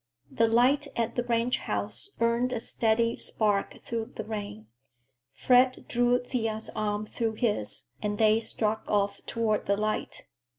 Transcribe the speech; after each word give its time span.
The 0.31 0.47
light 0.47 0.87
at 0.95 1.13
the 1.13 1.21
ranch 1.23 1.59
house 1.59 2.09
burned 2.17 2.53
a 2.53 2.59
steady 2.59 3.15
spark 3.17 3.83
through 3.85 4.13
the 4.15 4.23
rain. 4.23 4.65
Fred 5.35 5.85
drew 5.87 6.17
Thea's 6.23 6.69
arm 6.75 7.05
through 7.05 7.33
his 7.33 7.83
and 8.01 8.17
they 8.17 8.39
struck 8.39 8.83
off 8.87 9.21
toward 9.27 9.67
the 9.67 9.77
light. 9.77 10.23